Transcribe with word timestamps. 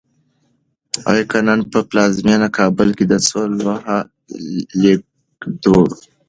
که 1.29 1.37
نن 1.47 1.59
په 1.71 1.79
پلازمېنه 1.89 2.47
کابل 2.57 2.89
کې 2.97 3.05
د 3.07 3.13
څو 3.27 3.39
لوحو 3.57 3.99
لیکدړو 4.83 5.79